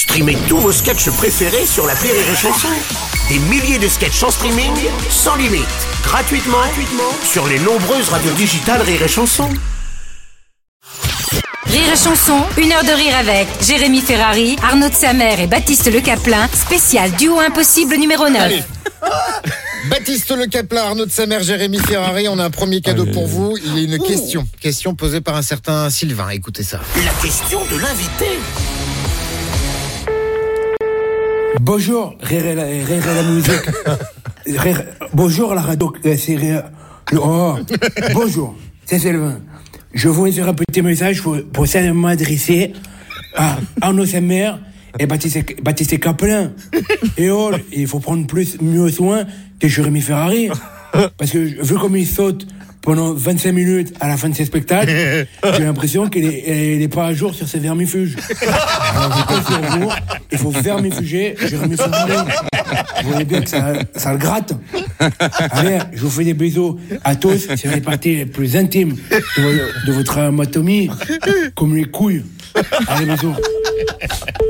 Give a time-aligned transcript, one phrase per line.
[0.00, 2.68] Streamez tous vos sketchs préférés sur la Rire et Chanson.
[3.28, 4.72] Des milliers de sketchs en streaming,
[5.10, 5.66] sans limite,
[6.02, 9.50] gratuitement, gratuitement sur les nombreuses radios digitales Rire et Chanson.
[11.66, 15.92] Rire et chanson, une heure de rire avec Jérémy Ferrari, Arnaud de Samer et Baptiste
[15.92, 18.40] Le Caplin, spécial duo impossible numéro 9.
[18.40, 18.62] Allez.
[19.90, 23.58] Baptiste Le Caplin, Arnaud de Samer, Jérémy Ferrari, on a un premier cadeau pour vous.
[23.62, 24.46] Il y a une question.
[24.62, 26.30] Question posée par un certain Sylvain.
[26.30, 26.80] Écoutez ça.
[27.04, 28.38] La question de l'invité.
[31.62, 33.52] Bonjour, rire la, rire et la musique.
[34.46, 36.64] Rire- bonjour la radio, c'est rire-
[37.14, 37.56] Oh,
[38.14, 38.54] bonjour,
[38.86, 39.40] c'est Sylvain.
[39.92, 42.72] Je vous faire un petit message pour, pour m'adresser
[43.36, 44.52] à Arnaud Samer
[44.98, 46.52] et Baptiste, Baptiste Caplin.
[47.18, 49.24] Et oh, il faut prendre plus, mieux soin
[49.60, 50.48] de Jérémy Ferrari.
[51.16, 52.46] Parce que vu comme il saute
[52.82, 54.90] pendant 25 minutes à la fin de ses spectacles,
[55.56, 58.16] j'ai l'impression qu'il est, est pas à jour sur ses vermifuges.
[58.96, 59.86] Alors je
[60.32, 62.12] il faut vermifuger Jérémy Ferrari.
[63.02, 64.54] Vous voyez bien que ça, ça le gratte.
[65.50, 67.48] Allez, je vous fais des bisous à tous.
[67.56, 68.96] C'est les parties les plus intimes
[69.86, 70.90] de votre anatomie,
[71.54, 72.22] comme les couilles.
[72.88, 73.34] Allez, bisous.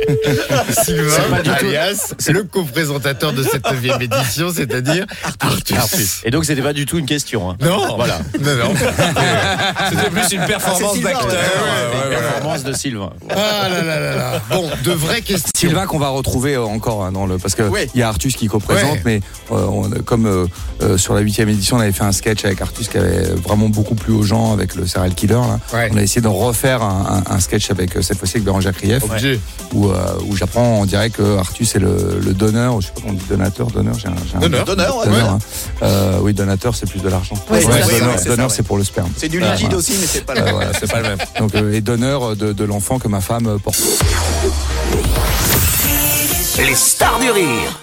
[0.84, 5.06] Sylvain, alias, c'est le co-présentateur de cette neuvième édition, c'est-à-dire
[5.40, 5.74] Arthus.
[5.76, 6.20] Artus.
[6.24, 7.50] Et donc c'était pas du tout une question.
[7.50, 7.56] hein.
[7.60, 8.18] Non, Voilà.
[8.40, 8.74] non, non.
[9.90, 11.26] C'était plus une performance d'acteur.
[11.26, 12.16] ouais, ouais, ouais, ouais.
[12.20, 13.10] Performance de Sylvain.
[13.30, 14.42] Ah là là là là.
[14.50, 15.50] Bon, de vraies questions.
[15.54, 17.62] Sylvain qu'on va retrouver euh, encore hein, dans le parce que
[17.94, 19.00] il y a Artus qui co-présente Ouais.
[19.04, 19.20] mais
[19.52, 20.46] euh, on- comme euh,
[20.82, 23.68] euh, sur la huitième édition on avait fait un sketch avec Artus qui avait vraiment
[23.68, 25.60] beaucoup plu aux gens avec le serial killer là.
[25.72, 25.90] Ouais.
[25.92, 29.02] on a essayé de refaire un, un- un sketch avec cette fois-ci avec Bérangère Krief
[29.04, 29.38] Obligé.
[29.90, 33.00] Où, euh, où j'apprends on dirait que Artus est le, le donneur je sais pas
[33.02, 34.64] comment on dit donateur donneur j'ai un, Donneur.
[34.64, 35.04] Donneur, ouais.
[35.06, 35.38] Donneur, hein.
[35.82, 37.60] Euh, oui donateur c'est plus de l'argent Ouais,
[38.26, 40.54] donneur, c'est pour le sperme C'est du liquide aussi, mais c'est pas le Euh, même.
[40.54, 41.18] voilà, c'est pas le même.
[41.38, 43.78] Donc, euh, et donneur de, de l'enfant que ma femme porte.
[46.58, 47.80] Les stars du rire.